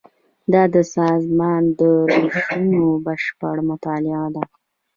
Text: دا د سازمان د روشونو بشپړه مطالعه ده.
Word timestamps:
دا 0.53 0.63
د 0.75 0.77
سازمان 0.95 1.63
د 1.79 1.81
روشونو 2.11 2.85
بشپړه 3.05 3.63
مطالعه 3.71 4.25
ده. 4.35 4.43